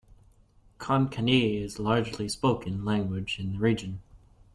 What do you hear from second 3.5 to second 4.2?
the region.